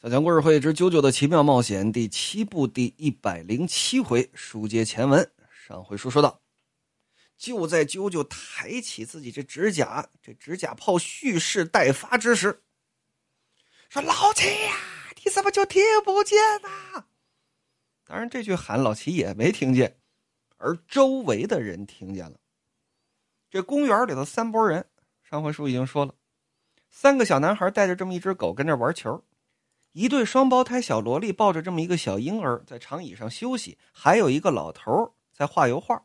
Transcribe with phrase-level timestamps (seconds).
[0.00, 5.28] 小强故事会之《啾啾的奇妙冒险》第七部第一百零七回，书接前文。
[5.66, 6.40] 上回书说到，
[7.36, 12.62] 就在啾啾抬起自己这指甲，这指甲炮蓄势待发之时，
[13.88, 14.76] 说：“老七呀，
[15.24, 17.04] 你怎么就听不见呢？”
[18.06, 19.96] 当然，这句喊老齐也没听见，
[20.58, 22.38] 而周围的人听见了。
[23.50, 24.88] 这公园里头三拨人，
[25.28, 26.14] 上回书已经说了，
[26.88, 29.24] 三个小男孩带着这么一只狗跟这玩球。
[29.98, 36.00] 一对双胞胎小萝莉抱着这么一个小婴儿在长椅上休息，还有一个老头在画油画。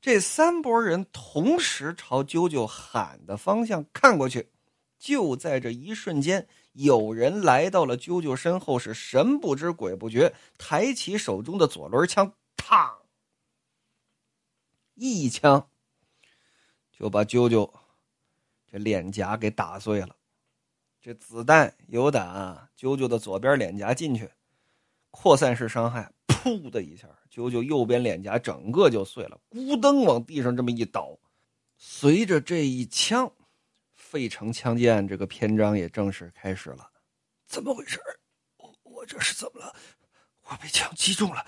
[0.00, 4.52] 这三拨人同时朝啾啾喊的方向看过去，
[5.00, 12.98] 就在这一瞬间，有人来到了啾啾身后，是神不知鬼不觉，抬起手中的左轮枪，嘡，
[14.94, 15.68] 一枪
[16.92, 17.68] 就把啾啾
[18.70, 20.14] 这脸颊给打碎了。
[21.02, 24.30] 这子弹有打啾啾的左边脸颊进去，
[25.10, 31.18] 扩散式伤害，噗的一下，啾啾右边脸颊整个就碎了，咕噔往地上这么一倒。
[31.76, 33.28] 随着这一枪，
[33.96, 36.88] 费城枪击案这个篇章也正式开始了。
[37.46, 38.00] 怎么回事？
[38.58, 39.74] 我我这是怎么了？
[40.42, 41.44] 我被枪击中了，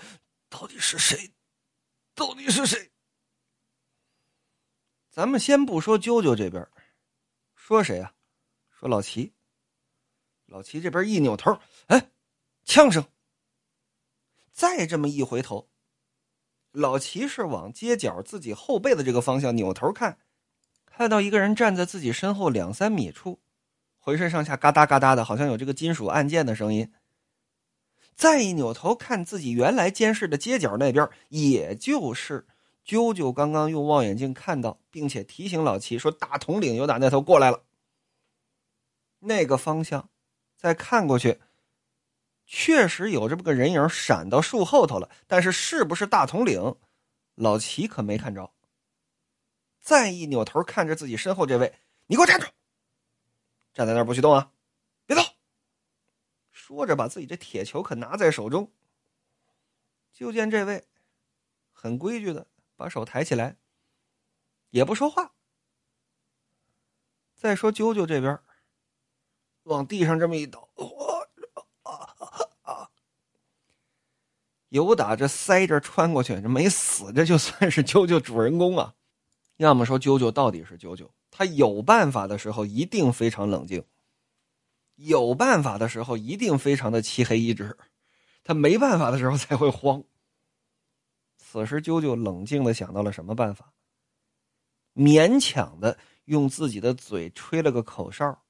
[0.49, 1.31] 到底是谁？
[2.13, 2.91] 到底是谁？
[5.09, 6.67] 咱们先不说啾啾这边，
[7.55, 8.13] 说谁啊？
[8.69, 9.33] 说老齐。
[10.47, 12.09] 老齐这边一扭头，哎，
[12.63, 13.05] 枪声。
[14.51, 15.67] 再这么一回头，
[16.71, 20.17] 老齐是往街角自己后背的这个方向扭头看，
[20.85, 23.41] 看到一个人站在自己身后两三米处，
[23.97, 26.93] 浑身上下嘎哒嘎哒的，好像有这个金属按键的声音。
[28.15, 32.47] 再一扭头看自己原来监视的街角那边，也就是
[32.85, 37.63] 啾啾刚刚用望远镜看到，并且提醒老齐说大统领又打那头过来了。
[39.19, 40.09] 那个方向。
[40.65, 41.39] 再看过去，
[42.47, 46.75] 确实有这么个人影闪到树后头了，但是是不是大统领，
[47.35, 48.51] 老齐可没看着。
[49.79, 51.75] 再一扭头看着自己身后这位，
[52.07, 52.47] 你给我站住！
[53.75, 54.51] 站在那儿不许动啊，
[55.05, 55.23] 别动！
[56.51, 58.73] 说着把自己这铁球可拿在手中。
[60.11, 60.87] 就见这位
[61.73, 63.55] 很规矩的把手抬起来，
[64.71, 65.35] 也不说话。
[67.35, 68.39] 再说啾啾这边。
[69.65, 70.67] 往地上这么一倒，
[71.83, 72.09] 啊
[72.61, 72.89] 啊！
[74.69, 78.95] 有打这塞着穿过去，这没死，这就算是啾啾主人公啊。
[79.57, 83.83] 要么说啾啾到底是啾啾，他有办法的时候一定非常冷静，
[84.95, 87.77] 有办法的时候一定非常的漆黑一直，
[88.43, 90.03] 他没办法的时候才会慌。
[91.37, 93.73] 此时啾啾冷静的想到了什么办法，
[94.93, 98.44] 勉强的用自己的嘴吹了个口哨。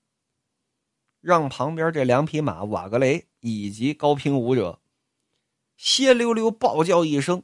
[1.26, 4.80] 让旁边这两匹马瓦格雷以及高平舞者，
[5.76, 7.42] 歇溜溜暴叫一声，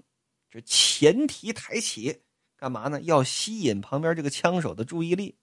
[0.52, 2.22] 这前蹄抬起，
[2.56, 3.02] 干嘛呢？
[3.02, 5.36] 要吸引旁边这个枪手的注意力。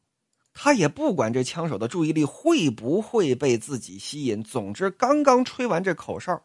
[0.52, 4.40] 他也不管这枪手的注意力会不会被自己吸引。
[4.40, 6.40] 总之，刚刚吹完这口哨，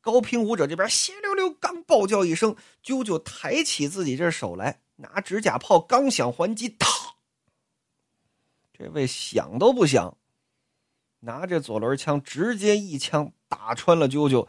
[0.00, 6.88] 高平舞者这边歇溜溜刚暴叫一声，啾啾抬起自己这手来，拿指甲炮刚想还击，啪！
[8.72, 10.16] 这位想都不想。
[11.24, 14.46] 拿着左轮枪，直接一枪打穿了啾啾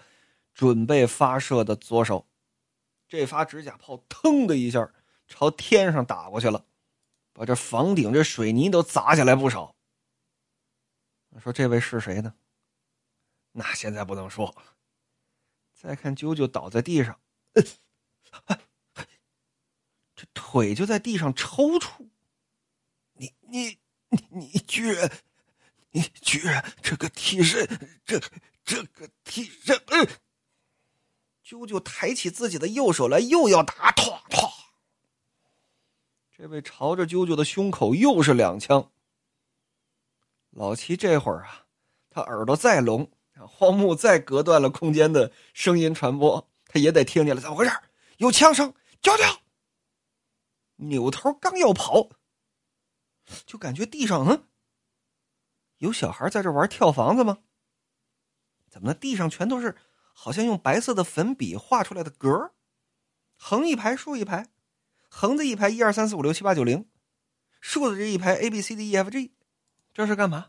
[0.53, 2.28] 准备发射的左手。
[3.08, 4.94] 这发指甲炮腾的一下
[5.28, 6.66] 朝天上打过去了，
[7.34, 9.75] 把这房顶这水泥都砸下来不少。
[11.40, 12.34] 说这位是谁呢？
[13.53, 14.56] 那现在不能说。
[15.74, 17.19] 再看啾啾倒在地上，
[20.16, 22.08] 这腿就在地上抽搐。
[23.14, 23.78] 你你
[24.09, 25.12] 你你居然！
[25.96, 27.66] 你居然这个替身，
[28.06, 28.20] 这
[28.66, 30.06] 这个替身，嗯！
[31.42, 34.52] 啾啾抬起自己的右手来，又要打，啪啪！
[36.38, 38.92] 这位朝着啾啾的胸口又是两枪。
[40.50, 41.64] 老七这会儿啊，
[42.10, 43.10] 他耳朵再聋，
[43.48, 47.72] 荒木再隔断了空间的声音传播，他也得听见了，怎么回事？
[48.18, 49.38] 有枪声，啾啾！
[50.76, 52.09] 扭头刚要跑，
[53.46, 54.46] 就感觉地上，嗯。
[55.78, 57.40] 有小孩在这玩跳房子吗？
[58.70, 59.76] 怎么地上全都是
[60.14, 62.52] 好像用白色的粉笔画出来的格
[63.38, 64.48] 横一排，竖一排，
[65.10, 66.86] 横的一排一二三四五六七八九零，
[67.62, 69.34] 竖的这一排 A B C D E F G，
[69.94, 70.48] 这是干嘛？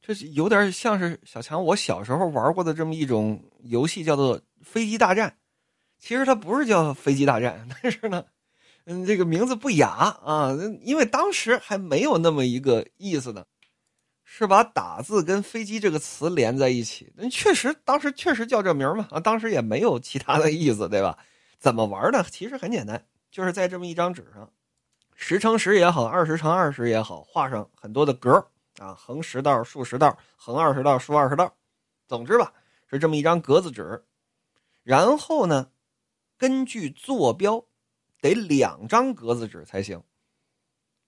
[0.00, 5.38] 这是有点像是小强我小时候玩过的这么一种游戏，叫做飞机大战。
[5.98, 8.24] 其实它不是叫飞机大战，但是呢，
[8.86, 10.50] 嗯，这个名字不雅啊，
[10.80, 13.46] 因为当时还没有那么一个意思呢。
[14.34, 17.12] 是把打字跟飞机这个词连在一起。
[17.16, 21.18] 那确实，当时确实叫这名嘛啊，当时也没有其他的意思，对吧？
[21.58, 22.24] 怎么玩呢？
[22.30, 24.50] 其实很简单，就是在这么一张纸上，
[25.14, 28.42] 十乘十也好，二十乘二十也好，画上很多的格
[28.78, 31.54] 啊，横十道，竖十道，横二十道，竖二十道。
[32.08, 32.54] 总之吧，
[32.90, 34.02] 是这么一张格子纸。
[34.82, 35.68] 然后呢，
[36.38, 37.62] 根据坐标，
[38.22, 40.02] 得两张格子纸才行。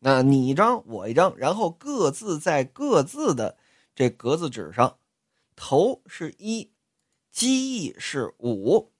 [0.06, 3.56] 那你一张，我一张，然后各自在各自的
[3.94, 4.98] 这格子纸上，
[5.56, 6.70] 头是一，
[7.32, 8.92] 机翼是五，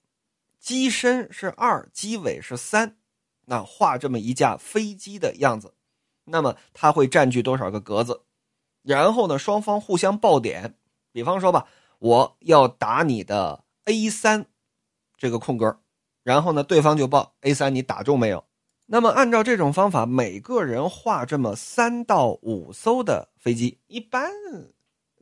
[0.59, 2.97] 机身是二，机尾是三，
[3.45, 5.75] 那画这么一架飞机的样子，
[6.23, 8.23] 那么它会占据多少个格子？
[8.81, 10.73] 然后呢，双方互相报点，
[11.11, 11.67] 比方说吧，
[11.99, 14.47] 我要打你的 A 三
[15.17, 15.79] 这个空格，
[16.23, 18.44] 然后呢，对方就报 A 三，你打中没有？
[18.87, 24.31] 那么，按照这种方法，每个人画这么三到五艘的飞机，一般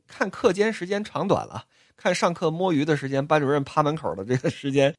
[0.06, 1.64] 看课间时间长短了，
[1.96, 4.94] 看上课摸鱼的时间，班主任趴门口的这个时间，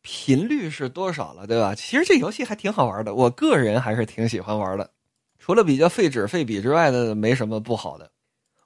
[0.00, 1.74] 频率是多少了，对吧？
[1.74, 4.90] 其实这游戏还挺好玩的，我个人还是挺喜欢玩的。
[5.38, 8.10] 除了比较费纸费笔之外的，没什么不好的。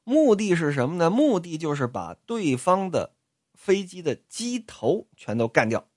[0.05, 1.11] 目的是什么呢？
[1.11, 3.15] 目的就是把对方的
[3.55, 5.89] 飞机的机头全都干掉。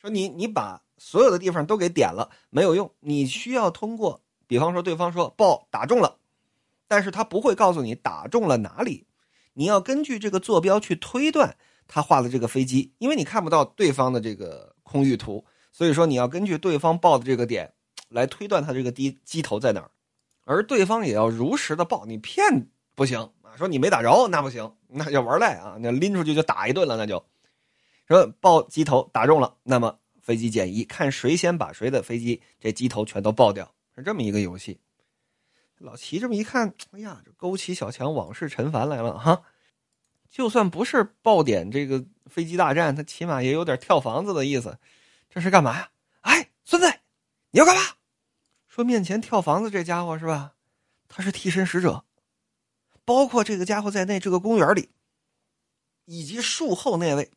[0.00, 0.82] 说你，你把。
[0.98, 2.90] 所有的地方都给点了，没有用。
[3.00, 6.16] 你需要通过，比方说对方说爆打中了，
[6.88, 9.06] 但是他不会告诉你打中了哪里，
[9.54, 11.56] 你要根据这个坐标去推断
[11.86, 17.72] 他画的这个飞机，因为你看不到对方的这个空域图，所以说你要根据对方报的这个点
[18.08, 19.90] 来推断他这个机机头在哪儿，
[20.44, 23.18] 而对方也要如实的报，你骗不行。
[23.42, 27.24] 啊，说你没打着那不行，那就玩赖啊，那拎出去就打一顿了，那就。
[28.08, 29.98] 说报机头打中了，那么。
[30.26, 34.80] 飞机减一，看谁先把谁的飞机这机头全都爆掉，是这么一个游戏。
[35.78, 39.44] 老齐这么一看，哎呀，这勾起小强往事陈烦来了哈。
[40.28, 44.76] 就算不是爆点这个飞机大战，他起码也有点跳房子的意思。
[45.30, 45.88] 这是干嘛呀？
[46.22, 46.92] 哎，孙子，
[47.52, 47.82] 你要干嘛？
[48.66, 50.54] 说面前跳房子这家伙是吧？
[51.06, 52.04] 他是替身使者，
[53.04, 54.90] 包括这个家伙在内，这个公园里
[56.04, 57.30] 以及树后那位，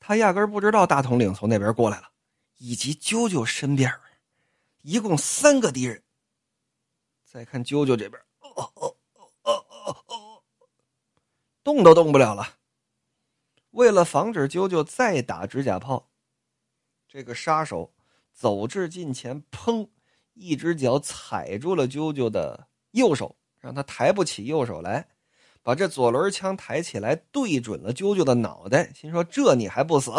[0.00, 2.10] 他压根不知道大统领从那边过来了。
[2.58, 3.92] 以及啾啾身边，
[4.82, 6.02] 一共三个敌人。
[7.24, 10.42] 再看啾啾这边，哦哦哦哦哦哦，
[11.62, 12.56] 动都动不了了。
[13.72, 16.08] 为了防止啾啾再打指甲炮，
[17.06, 17.92] 这个杀手
[18.32, 19.90] 走至近前，砰，
[20.32, 25.08] 一只脚踩住了啾啾的右手，让他抬不起右手来，
[25.62, 30.10] 把这左轮枪抬起来，对准了啾啾的脑袋，心说：“这你还不死？”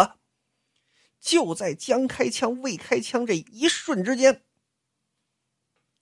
[1.20, 4.42] 就在将开枪未开枪这一瞬之间，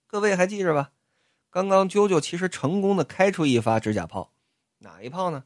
[0.06, 0.92] 各位还记着吧？
[1.50, 4.32] 刚刚啾啾其实成功的开出一发指甲炮，
[4.78, 5.44] 哪一炮呢？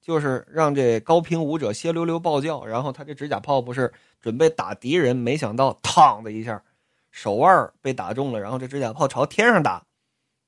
[0.00, 6.64] 就是让这高频武者歇溜溜暴叫，然后他这指甲炮不是准备打敌人，没想到嘡的一下，
[7.12, 9.86] 手腕被打中了，然后这指甲炮朝天上打，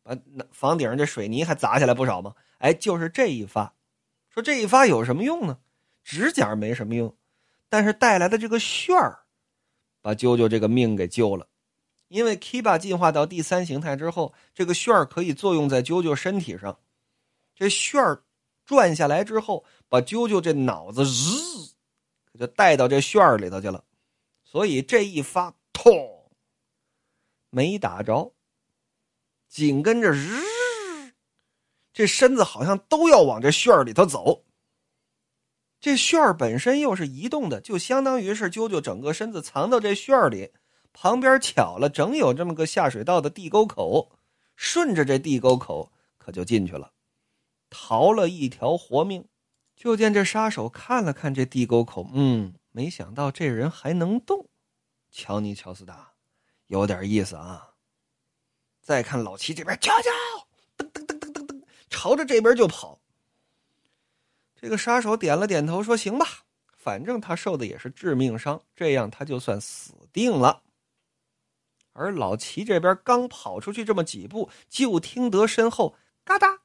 [0.03, 0.17] 把
[0.51, 2.35] 房顶上这水泥还砸下来不少吗？
[2.59, 3.75] 哎，就是这一发，
[4.29, 5.59] 说这一发有什么用呢？
[6.03, 7.15] 指甲没什么用。
[7.69, 9.25] 但是带来的这个旋儿，
[10.01, 11.49] 把啾啾这个命给救了。
[12.09, 16.79] 因为 Kiba 进化到第三形态之后，这个旋儿可以作用在啾啾身体上。
[17.55, 18.23] 这旋儿
[18.65, 23.83] 转下来之后，把啾啾这脑子日就带到这旋儿里头去了。
[24.45, 26.31] 所以这一发，痛
[27.51, 28.33] 没打着，
[29.49, 30.41] 紧跟着日，
[31.93, 34.45] 这身子好像都要往这旋儿里头走。
[35.85, 40.51] 这旋儿本身又是移动的，就相当于是啾啾整个身子藏到这旋儿里，
[40.95, 44.11] 旁边巧了，正有这么个下水道的地沟口，
[44.57, 46.93] 顺着这地沟口可就进去了，
[47.69, 49.29] 逃了一条活命。
[49.77, 54.49] 就见这杀手看了看这地沟口，嗯，没想到这人还能动，
[55.13, 56.13] 瞧你乔斯达，
[56.69, 57.75] 有点意思啊。
[58.81, 60.11] 再看老齐这边，瞧瞧，
[60.79, 63.03] 噔噔噔噔噔噔，朝着这边就跑。
[64.65, 66.27] 这个杀手点了点头，说：“行吧，
[66.75, 70.63] 反正他受的也是致命伤，这样他就算死定了。”
[71.93, 75.95] 而老齐这边刚跑出去这么几步，就听得身后
[76.25, 76.61] 嘎哒、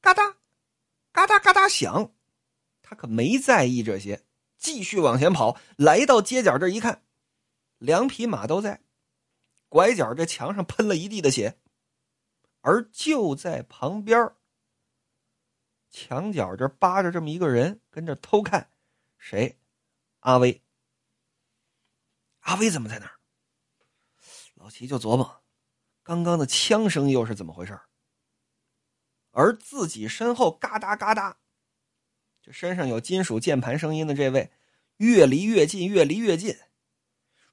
[0.00, 0.34] 嘎哒、
[1.12, 2.10] 嘎哒嘎哒响，
[2.82, 4.24] 他可没在意这些，
[4.58, 5.56] 继续往前跑。
[5.76, 7.04] 来到街角这一看，
[7.78, 8.80] 两匹马都在，
[9.68, 11.56] 拐角这墙上喷了一地的血，
[12.62, 14.28] 而就在旁边
[15.92, 18.70] 墙角这扒着这么一个人，跟着偷看，
[19.18, 19.58] 谁？
[20.20, 20.62] 阿威。
[22.40, 23.12] 阿威怎么在那儿？
[24.54, 25.42] 老齐就琢磨，
[26.02, 27.78] 刚刚的枪声又是怎么回事
[29.32, 31.36] 而自己身后嘎哒嘎哒，
[32.42, 34.50] 这身上有金属键盘声音的这位，
[34.96, 36.56] 越离越近，越离越近。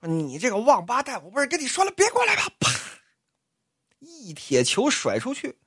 [0.01, 2.43] 你这个王八蛋，我不是跟你说了别过来吗？
[2.59, 2.69] 啪！
[3.99, 5.59] 一铁球甩出去，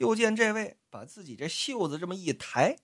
[0.00, 2.74] 就见这位把自己这袖子这么一抬，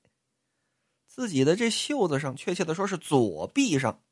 [1.06, 4.02] 自己的这袖子上，确切的说是左臂上，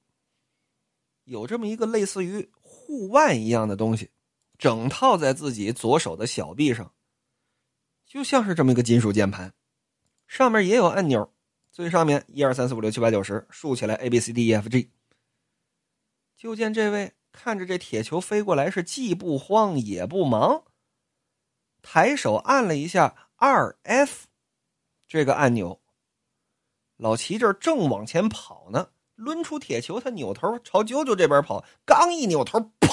[1.25, 4.11] 有这么一个类似于护腕一样的东西，
[4.56, 6.94] 整套在自己左手的小臂上，
[8.06, 9.52] 就像是这么一个金属键盘，
[10.26, 11.30] 上面也有按钮，
[11.70, 14.88] 最上面一二三四五六七八九十竖起来 A B C D E F G。
[16.38, 20.64] 就见这位看着这铁球飞过来，是既不慌也不忙，
[21.84, 24.26] 抬手按了一下二 F
[25.06, 25.80] 这个按钮。
[26.96, 32.88] 老齐这正往前跑呢，抡出铁球，他扭头朝啾啾这边跑，刚一扭头，啪！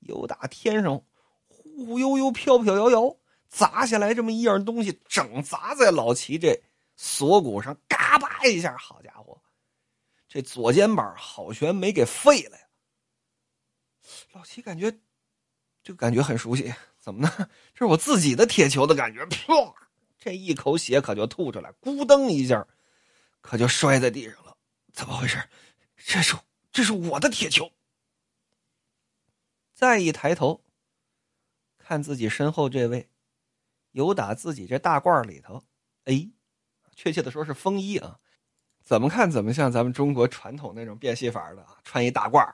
[0.00, 0.96] 又打天上
[1.48, 3.16] 忽忽悠悠、飘飘摇摇
[3.48, 6.58] 砸下来这么一样东西，整砸在老齐这
[6.96, 9.38] 锁骨上，嘎巴一下，好家伙！
[10.26, 12.64] 这左肩膀好悬没给废了呀！
[14.32, 14.98] 老齐感觉，
[15.88, 17.32] 这个感觉很熟悉，怎么呢？
[17.72, 19.24] 这是我自己的铁球的感觉。
[19.24, 19.72] 噗！
[20.18, 22.66] 这一口血可就吐出来，咕噔一下，
[23.40, 24.54] 可就摔在地上了。
[24.92, 25.42] 怎么回事？
[25.96, 26.36] 这是
[26.70, 27.72] 这是我的铁球。
[29.72, 30.62] 再一抬头，
[31.78, 33.08] 看自己身后这位，
[33.92, 35.64] 有打自己这大褂里头，
[36.04, 36.28] 哎，
[36.96, 38.18] 确切的说是风衣啊。
[38.84, 41.78] 怎么看怎么像咱们中国传统那种变戏法的啊？
[41.82, 42.46] 穿一大褂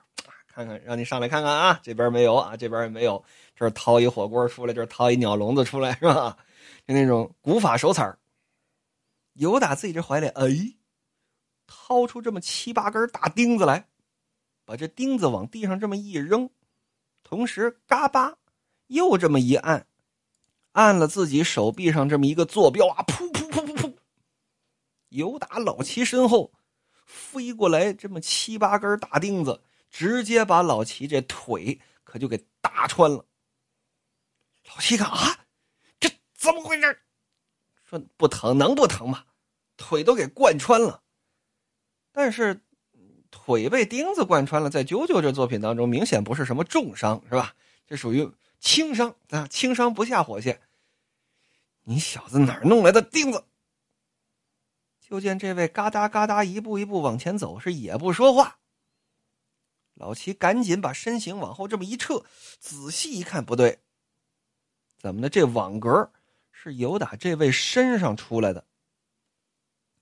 [0.55, 3.21] 看看让你上来看看啊，这边没有啊，这边也没有，
[3.53, 6.37] 这儿掏一火锅出来，这儿掏一鸟笼子出来，是吧？
[6.87, 8.15] 就那种古法手彩
[9.33, 10.45] 有打自己这怀里，哎，
[11.67, 13.85] 掏出这么七八根大钉子来，
[14.63, 16.49] 把这钉子往地上这么一扔，
[17.21, 18.37] 同时嘎巴
[18.87, 19.85] 又这么一按，
[20.71, 23.93] 按了自己手臂上这么一个坐标啊，噗噗噗噗噗。
[25.09, 26.53] 由打老七身后
[27.05, 33.25] 飞过来这么七八根大钉子，直接把老齐这腿可就给打穿了。
[34.67, 35.45] 老齐看啊，
[35.99, 36.99] 这怎么回事？
[37.83, 39.25] 说不疼能不疼吗？
[39.77, 41.03] 腿都给贯穿了。
[42.11, 42.61] 但是
[43.29, 47.53] 腿被钉子贯穿了，在九九这作品当中，明显不是什么重伤，是吧？
[47.85, 50.61] 这属于轻伤啊，轻伤不下火线。
[51.83, 53.45] 你小子哪儿弄来的钉子？
[54.99, 58.57] 就见这位嘎哒嘎哒一步一步往前走，是也不说话。
[59.95, 62.23] 老齐赶紧把身形往后这么一撤，
[62.59, 63.79] 仔细一看，不对，
[64.97, 65.29] 怎么的？
[65.29, 66.11] 这网格
[66.51, 68.65] 是由打这位身上出来的，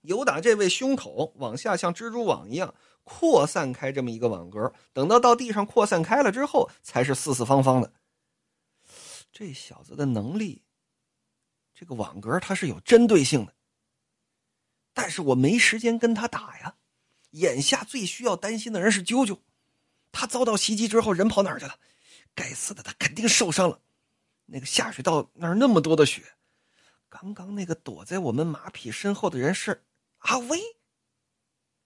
[0.01, 2.73] 由打这位胸口往下，像蜘蛛网一样
[3.03, 4.73] 扩散开这么一个网格。
[4.93, 7.93] 等到到地上扩散开了之后，才是四四方方的。
[9.31, 10.63] 这小子的能力，
[11.75, 13.53] 这个网格它是有针对性的。
[14.93, 16.75] 但是我没时间跟他打呀，
[17.31, 19.39] 眼下最需要担心的人是啾啾，
[20.13, 21.77] 他遭到袭击之后人跑哪儿去了？
[22.33, 23.81] 该死的，他肯定受伤了。
[24.45, 26.35] 那个下水道那儿那么多的血，
[27.09, 29.83] 刚刚那个躲在我们马匹身后的人是
[30.19, 30.59] 阿威，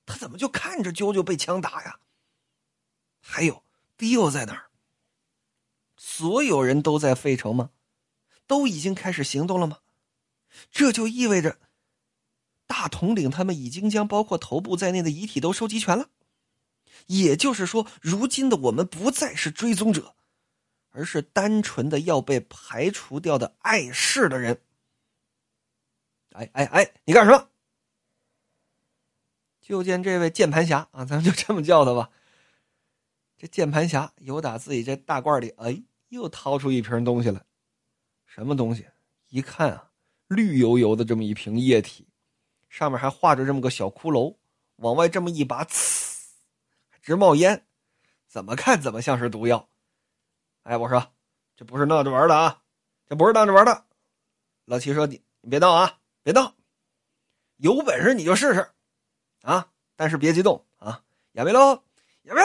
[0.06, 2.00] 他怎么就看着啾啾被枪打呀？
[3.20, 3.64] 还有
[3.98, 4.70] 迪欧在哪儿？
[5.96, 7.72] 所有人都在费城吗？
[8.46, 9.80] 都已经开始行动了吗？
[10.72, 11.60] 这就意味着。
[12.66, 16.10] 大统领他们已经将包括头部在内的遗体都收集全了，
[17.06, 20.16] 也就是说，如今的我们不再是追踪者，
[20.90, 24.62] 而是单纯的要被排除掉的碍事的人。
[26.32, 27.48] 哎哎哎，你干什么？
[29.62, 32.10] 就见这位键盘侠啊，咱们就这么叫他吧。
[33.38, 37.44] 这键盘侠由打自己这大罐里，哎，又掏出一瓶东西来，
[38.26, 38.86] 什么东西？
[39.30, 39.92] 一看啊，
[40.28, 42.08] 绿油油的这么一瓶液体。
[42.70, 44.36] 上面还画着这么个小骷髅，
[44.78, 46.07] 往外这么一拔，呲，
[47.08, 47.66] 直冒烟，
[48.28, 49.70] 怎么看怎么像是毒药。
[50.64, 51.14] 哎，我说，
[51.56, 52.62] 这不是闹着玩的啊，
[53.08, 53.86] 这不是闹着玩的。
[54.66, 56.54] 老七说：“你你别闹啊，别闹，
[57.56, 58.72] 有本事你就试试，
[59.44, 61.82] 啊，但是别激动啊，亚梅喽，
[62.24, 62.42] 亚梅。”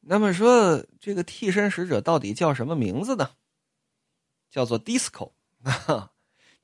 [0.00, 3.32] 那么说，这个替身使者到底叫什么名字呢？
[4.48, 5.32] 叫做 Disco。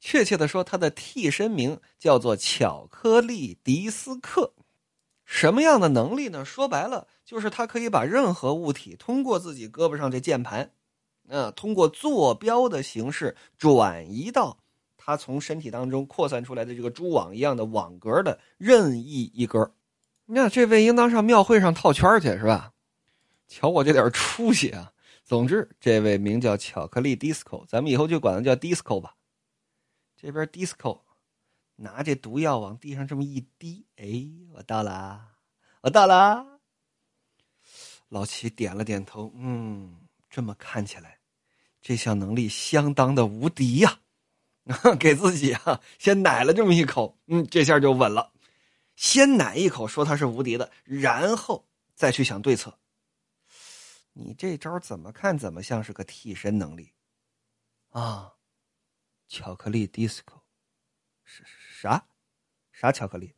[0.00, 4.54] 确切的说，他的替身名叫做巧克力迪斯克。
[5.30, 6.42] 什么样的能力呢？
[6.42, 10.70] 说白了，就是他可以把任何物体通过自己胳膊上这键盘，
[11.28, 14.56] 嗯，通过坐标的形式转移到
[14.96, 19.70] 他从身体当中扩散出来的这个蛛网一样的网格的任意一格。
[20.24, 22.72] 那这位应当上庙会上套圈去是吧？
[23.46, 24.92] 瞧我这点出息啊！
[25.24, 29.14] 总之，这位名叫巧克力 disco，咱们以后就管他叫 disco 吧。
[30.16, 31.00] 这边 disco
[31.80, 35.24] 拿这毒药往地上这么一滴，哎，我到了，
[35.80, 36.60] 我到了。
[38.08, 39.96] 老齐点了点头，嗯，
[40.28, 41.20] 这么看起来，
[41.80, 44.00] 这项能力相当的无敌呀！
[44.98, 48.32] 给自己啊，先奶了这么一口，嗯，这下就稳了。
[48.96, 52.76] 先奶一口，说他是无敌的，然后再去想对策。
[54.14, 56.92] 你这招怎么看怎么像是个替身能力
[57.90, 58.34] 啊？
[59.28, 60.40] 巧克力 disco
[61.80, 62.06] 啥？
[62.72, 63.34] 啥巧克力？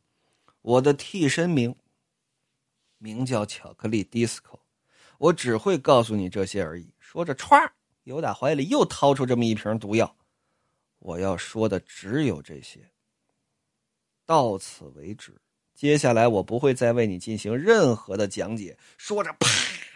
[0.61, 1.75] 我的替身名
[2.99, 4.59] 名叫巧克力 disco，
[5.17, 6.93] 我只会告诉你这些而已。
[6.99, 7.71] 说着，歘，
[8.03, 10.15] 由打怀里又掏出这么一瓶毒药。
[10.99, 12.91] 我要说的只有这些，
[14.25, 15.41] 到此为止。
[15.73, 18.77] 接下来我不会再为你进行任何的讲解。
[18.97, 19.47] 说着，啪，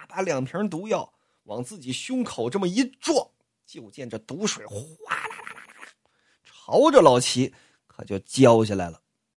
[0.08, 3.30] 把两瓶毒药往自己胸口这么一撞，
[3.68, 5.88] 就见这毒水哗啦啦啦啦，
[6.44, 7.54] 朝着老齐
[7.96, 9.00] 可就浇下来了。